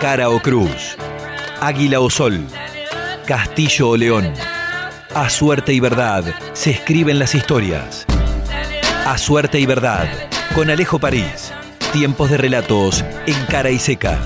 Cara 0.00 0.30
o 0.30 0.38
cruz, 0.38 0.96
águila 1.60 1.98
o 1.98 2.08
sol, 2.08 2.46
castillo 3.26 3.88
o 3.88 3.96
león. 3.96 4.32
A 5.12 5.28
suerte 5.28 5.72
y 5.72 5.80
verdad 5.80 6.22
se 6.52 6.70
escriben 6.70 7.18
las 7.18 7.34
historias. 7.34 8.06
A 9.04 9.18
suerte 9.18 9.58
y 9.58 9.66
verdad, 9.66 10.08
con 10.54 10.70
Alejo 10.70 11.00
París. 11.00 11.52
Tiempos 11.92 12.30
de 12.30 12.36
relatos 12.36 13.04
en 13.26 13.44
cara 13.46 13.70
y 13.70 13.80
seca. 13.80 14.20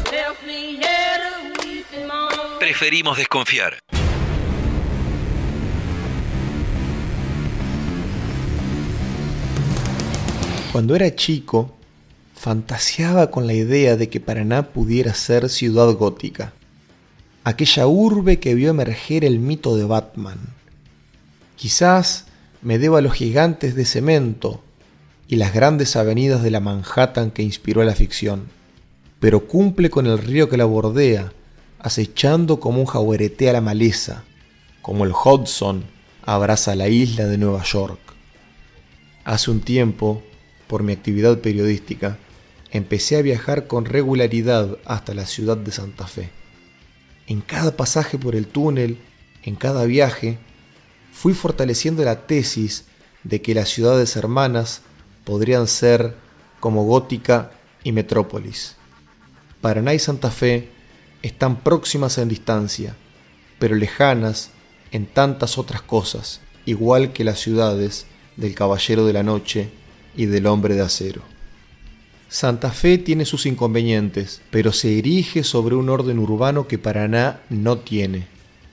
Preferimos 2.60 3.16
desconfiar. 3.16 3.78
Cuando 10.70 10.94
era 10.94 11.14
chico, 11.14 11.78
fantaseaba 12.42 13.30
con 13.30 13.46
la 13.46 13.52
idea 13.52 13.96
de 13.96 14.08
que 14.08 14.18
Paraná 14.18 14.70
pudiera 14.70 15.14
ser 15.14 15.48
ciudad 15.48 15.92
gótica, 15.92 16.52
aquella 17.44 17.86
urbe 17.86 18.40
que 18.40 18.56
vio 18.56 18.70
emerger 18.70 19.24
el 19.24 19.38
mito 19.38 19.76
de 19.76 19.84
Batman. 19.84 20.40
Quizás 21.54 22.26
me 22.60 22.80
deba 22.80 22.98
a 22.98 23.00
los 23.00 23.12
gigantes 23.12 23.76
de 23.76 23.84
cemento 23.84 24.60
y 25.28 25.36
las 25.36 25.54
grandes 25.54 25.94
avenidas 25.94 26.42
de 26.42 26.50
la 26.50 26.58
Manhattan 26.58 27.30
que 27.30 27.44
inspiró 27.44 27.84
la 27.84 27.94
ficción, 27.94 28.48
pero 29.20 29.46
cumple 29.46 29.88
con 29.88 30.08
el 30.08 30.18
río 30.18 30.48
que 30.48 30.56
la 30.56 30.64
bordea, 30.64 31.32
acechando 31.78 32.58
como 32.58 32.80
un 32.80 32.86
jaguarete 32.86 33.50
a 33.50 33.52
la 33.52 33.60
maleza, 33.60 34.24
como 34.82 35.04
el 35.04 35.12
Hudson 35.12 35.84
abraza 36.24 36.74
la 36.74 36.88
isla 36.88 37.26
de 37.26 37.38
Nueva 37.38 37.62
York. 37.62 38.00
Hace 39.22 39.52
un 39.52 39.60
tiempo, 39.60 40.24
por 40.66 40.82
mi 40.82 40.92
actividad 40.92 41.38
periodística, 41.38 42.18
empecé 42.72 43.16
a 43.16 43.22
viajar 43.22 43.66
con 43.66 43.84
regularidad 43.84 44.78
hasta 44.86 45.14
la 45.14 45.26
ciudad 45.26 45.58
de 45.58 45.70
Santa 45.70 46.06
Fe. 46.06 46.30
En 47.26 47.42
cada 47.42 47.76
pasaje 47.76 48.18
por 48.18 48.34
el 48.34 48.46
túnel, 48.46 48.98
en 49.42 49.56
cada 49.56 49.84
viaje, 49.84 50.38
fui 51.12 51.34
fortaleciendo 51.34 52.02
la 52.02 52.26
tesis 52.26 52.86
de 53.24 53.42
que 53.42 53.54
las 53.54 53.68
ciudades 53.68 54.16
hermanas 54.16 54.80
podrían 55.24 55.68
ser 55.68 56.16
como 56.60 56.84
Gótica 56.84 57.52
y 57.84 57.92
Metrópolis. 57.92 58.76
Paraná 59.60 59.94
y 59.94 59.98
Santa 59.98 60.30
Fe 60.30 60.70
están 61.20 61.60
próximas 61.60 62.18
en 62.18 62.28
distancia, 62.28 62.96
pero 63.58 63.76
lejanas 63.76 64.50
en 64.90 65.06
tantas 65.06 65.58
otras 65.58 65.82
cosas, 65.82 66.40
igual 66.64 67.12
que 67.12 67.22
las 67.22 67.38
ciudades 67.38 68.06
del 68.36 68.54
Caballero 68.54 69.04
de 69.06 69.12
la 69.12 69.22
Noche 69.22 69.70
y 70.16 70.26
del 70.26 70.46
Hombre 70.46 70.74
de 70.74 70.80
Acero. 70.80 71.31
Santa 72.32 72.70
Fe 72.70 72.96
tiene 72.96 73.26
sus 73.26 73.44
inconvenientes, 73.44 74.40
pero 74.50 74.72
se 74.72 74.98
erige 74.98 75.44
sobre 75.44 75.74
un 75.74 75.90
orden 75.90 76.18
urbano 76.18 76.66
que 76.66 76.78
Paraná 76.78 77.42
no 77.50 77.76
tiene. 77.80 78.26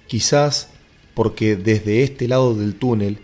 Quizás 0.07 0.69
porque 1.13 1.57
desde 1.57 2.03
este 2.03 2.29
lado 2.29 2.55
del 2.55 2.75
túnel, 2.75 3.19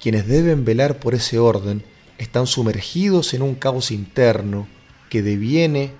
quienes 0.00 0.26
deben 0.26 0.64
velar 0.64 1.00
por 1.00 1.14
ese 1.14 1.38
orden 1.38 1.82
están 2.16 2.46
sumergidos 2.46 3.34
en 3.34 3.42
un 3.42 3.56
caos 3.56 3.90
interno 3.90 4.66
que 5.10 5.20
deviene 5.20 5.90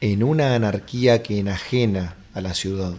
en 0.00 0.24
una 0.24 0.56
anarquía 0.56 1.22
que 1.22 1.38
enajena 1.38 2.16
a 2.34 2.40
la 2.40 2.54
ciudad. 2.54 2.94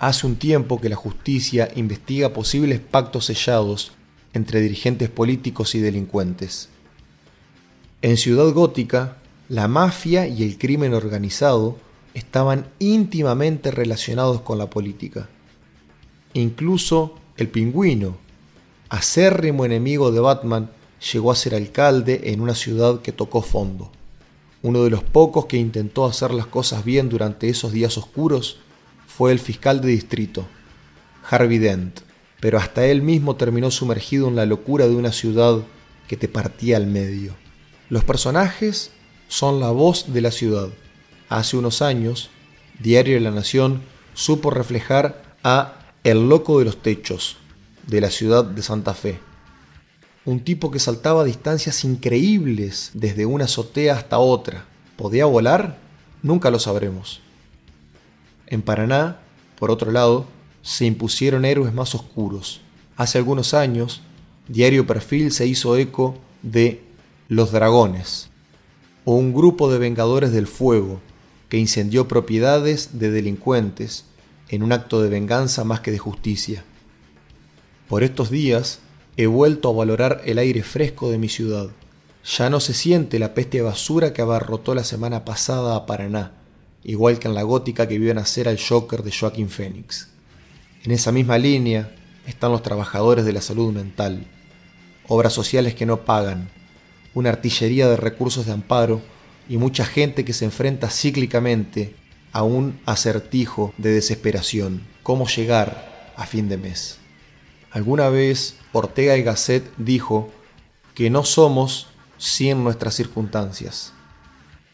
Hace 0.00 0.26
un 0.26 0.36
tiempo 0.36 0.82
que 0.82 0.90
la 0.90 0.96
justicia 0.96 1.70
investiga 1.76 2.34
posibles 2.34 2.78
pactos 2.78 3.24
sellados 3.24 3.92
entre 4.34 4.60
dirigentes 4.60 5.08
políticos 5.08 5.74
y 5.74 5.80
delincuentes. 5.80 6.68
En 8.02 8.16
Ciudad 8.16 8.50
Gótica, 8.52 9.18
la 9.48 9.68
mafia 9.68 10.26
y 10.26 10.42
el 10.42 10.58
crimen 10.58 10.94
organizado 10.94 11.76
estaban 12.14 12.66
íntimamente 12.78 13.70
relacionados 13.70 14.40
con 14.40 14.58
la 14.58 14.70
política. 14.70 15.28
Incluso 16.32 17.14
el 17.36 17.48
pingüino, 17.48 18.16
acérrimo 18.88 19.64
enemigo 19.64 20.12
de 20.12 20.20
Batman, 20.20 20.70
llegó 21.12 21.30
a 21.30 21.36
ser 21.36 21.54
alcalde 21.54 22.32
en 22.32 22.40
una 22.40 22.54
ciudad 22.54 23.02
que 23.02 23.12
tocó 23.12 23.42
fondo. 23.42 23.90
Uno 24.62 24.84
de 24.84 24.90
los 24.90 25.02
pocos 25.02 25.46
que 25.46 25.58
intentó 25.58 26.06
hacer 26.06 26.32
las 26.32 26.46
cosas 26.46 26.84
bien 26.84 27.08
durante 27.08 27.48
esos 27.48 27.72
días 27.72 27.98
oscuros 27.98 28.58
fue 29.06 29.32
el 29.32 29.38
fiscal 29.38 29.80
de 29.80 29.88
distrito, 29.88 30.46
Harvey 31.28 31.58
Dent, 31.58 32.00
pero 32.40 32.58
hasta 32.58 32.86
él 32.86 33.02
mismo 33.02 33.36
terminó 33.36 33.70
sumergido 33.70 34.28
en 34.28 34.36
la 34.36 34.46
locura 34.46 34.86
de 34.86 34.94
una 34.94 35.12
ciudad 35.12 35.60
que 36.08 36.16
te 36.16 36.28
partía 36.28 36.76
al 36.76 36.86
medio. 36.86 37.43
Los 37.90 38.04
personajes 38.04 38.90
son 39.28 39.60
la 39.60 39.70
voz 39.70 40.12
de 40.12 40.20
la 40.22 40.30
ciudad. 40.30 40.68
Hace 41.28 41.56
unos 41.56 41.82
años, 41.82 42.30
Diario 42.78 43.14
de 43.14 43.20
la 43.20 43.30
Nación 43.30 43.82
supo 44.14 44.50
reflejar 44.50 45.36
a 45.42 45.74
El 46.02 46.28
Loco 46.28 46.58
de 46.58 46.64
los 46.64 46.82
Techos, 46.82 47.36
de 47.86 48.00
la 48.00 48.10
ciudad 48.10 48.44
de 48.44 48.62
Santa 48.62 48.94
Fe, 48.94 49.20
un 50.24 50.40
tipo 50.40 50.70
que 50.70 50.78
saltaba 50.78 51.20
a 51.20 51.24
distancias 51.24 51.84
increíbles 51.84 52.90
desde 52.94 53.26
una 53.26 53.44
azotea 53.44 53.94
hasta 53.94 54.18
otra. 54.18 54.64
¿Podía 54.96 55.26
volar? 55.26 55.76
Nunca 56.22 56.50
lo 56.50 56.58
sabremos. 56.58 57.20
En 58.46 58.62
Paraná, 58.62 59.18
por 59.58 59.70
otro 59.70 59.90
lado, 59.90 60.26
se 60.62 60.86
impusieron 60.86 61.44
héroes 61.44 61.74
más 61.74 61.94
oscuros. 61.94 62.62
Hace 62.96 63.18
algunos 63.18 63.52
años, 63.52 64.00
Diario 64.48 64.86
Perfil 64.86 65.32
se 65.32 65.46
hizo 65.46 65.76
eco 65.76 66.16
de 66.42 66.82
Los 67.28 67.52
Dragones, 67.52 68.30
o 69.04 69.14
un 69.14 69.32
grupo 69.32 69.70
de 69.70 69.78
vengadores 69.78 70.32
del 70.32 70.46
fuego 70.46 71.00
que 71.48 71.58
incendió 71.58 72.08
propiedades 72.08 72.98
de 72.98 73.10
delincuentes 73.10 74.06
en 74.48 74.62
un 74.62 74.72
acto 74.72 75.02
de 75.02 75.08
venganza 75.08 75.64
más 75.64 75.80
que 75.80 75.90
de 75.90 75.98
justicia. 75.98 76.64
Por 77.88 78.02
estos 78.02 78.30
días, 78.30 78.80
He 79.16 79.26
vuelto 79.26 79.68
a 79.68 79.72
valorar 79.72 80.22
el 80.24 80.38
aire 80.38 80.64
fresco 80.64 81.08
de 81.08 81.18
mi 81.18 81.28
ciudad. 81.28 81.68
Ya 82.24 82.50
no 82.50 82.58
se 82.58 82.74
siente 82.74 83.20
la 83.20 83.32
peste 83.32 83.62
basura 83.62 84.12
que 84.12 84.22
abarrotó 84.22 84.74
la 84.74 84.82
semana 84.82 85.24
pasada 85.24 85.76
a 85.76 85.86
Paraná, 85.86 86.32
igual 86.82 87.20
que 87.20 87.28
en 87.28 87.34
la 87.34 87.44
gótica 87.44 87.86
que 87.86 88.00
vio 88.00 88.12
nacer 88.12 88.48
al 88.48 88.58
Joker 88.58 89.04
de 89.04 89.12
Joaquín 89.12 89.48
Phoenix. 89.48 90.08
En 90.82 90.90
esa 90.90 91.12
misma 91.12 91.38
línea 91.38 91.94
están 92.26 92.50
los 92.50 92.64
trabajadores 92.64 93.24
de 93.24 93.34
la 93.34 93.40
salud 93.40 93.72
mental, 93.72 94.26
obras 95.06 95.32
sociales 95.32 95.76
que 95.76 95.86
no 95.86 96.04
pagan, 96.04 96.50
una 97.14 97.30
artillería 97.30 97.88
de 97.88 97.96
recursos 97.96 98.46
de 98.46 98.52
amparo 98.52 99.00
y 99.48 99.56
mucha 99.56 99.84
gente 99.84 100.24
que 100.24 100.32
se 100.32 100.44
enfrenta 100.44 100.90
cíclicamente 100.90 101.96
a 102.32 102.42
un 102.42 102.80
acertijo 102.84 103.72
de 103.78 103.92
desesperación, 103.92 104.82
cómo 105.02 105.26
llegar 105.26 106.12
a 106.16 106.26
fin 106.26 106.48
de 106.48 106.56
mes. 106.56 106.98
Alguna 107.70 108.08
vez 108.08 108.56
Ortega 108.72 109.16
y 109.16 109.22
Gasset 109.22 109.64
dijo 109.76 110.30
que 110.94 111.10
no 111.10 111.24
somos 111.24 111.88
sin 112.18 112.64
nuestras 112.64 112.94
circunstancias. 112.94 113.92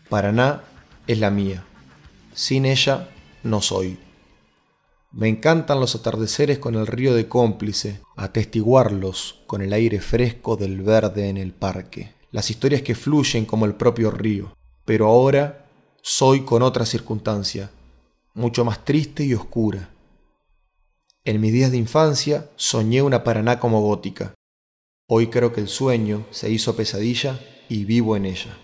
Paraná 0.09 0.62
es 1.06 1.19
la 1.19 1.31
mía. 1.31 1.65
Sin 2.34 2.67
ella 2.67 3.09
no 3.43 3.61
soy. 3.61 3.99
Me 5.12 5.29
encantan 5.29 5.81
los 5.81 5.95
atardeceres 5.97 6.59
con 6.59 6.77
el 6.77 6.87
río 6.87 7.15
de 7.15 7.27
cómplice, 7.27 8.00
atestiguarlos 8.17 9.41
con 9.47 9.61
el 9.61 9.73
aire 9.73 10.00
fresco 10.00 10.56
del 10.56 10.83
verde 10.83 11.29
en 11.29 11.37
el 11.37 11.53
parque, 11.53 12.15
las 12.31 12.51
historias 12.51 12.83
que 12.83 12.95
fluyen 12.95 13.45
como 13.45 13.67
el 13.67 13.75
propio 13.75 14.11
río. 14.11 14.55
Pero 14.85 15.07
ahora 15.07 15.67
soy 16.03 16.41
con 16.45 16.63
otra 16.63 16.87
circunstancia, 16.87 17.71
mucho 18.35 18.65
más 18.65 18.85
triste 18.85 19.25
y 19.25 19.35
oscura 19.35 19.91
en 21.23 21.39
mis 21.41 21.53
días 21.53 21.71
de 21.71 21.77
infancia 21.77 22.51
soñé 22.57 23.03
una 23.03 23.23
Paraná 23.25 23.61
como 23.61 23.83
gótica. 23.83 24.35
Hoy 25.07 25.27
creo 25.27 25.53
que 25.53 25.61
el 25.61 25.69
sueño 25.69 26.27
se 26.31 26.51
hizo 26.51 26.77
pesadilla 26.77 27.39
y 27.69 27.85
vivo 27.85 28.17
en 28.17 28.25
ella. 28.25 28.57